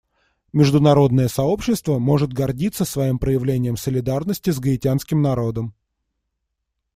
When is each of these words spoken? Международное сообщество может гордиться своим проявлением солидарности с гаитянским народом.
Международное 0.51 1.27
сообщество 1.27 1.99
может 1.99 2.33
гордиться 2.33 2.85
своим 2.85 3.19
проявлением 3.19 3.77
солидарности 3.77 4.49
с 4.49 4.59
гаитянским 4.59 5.21
народом. 5.21 5.75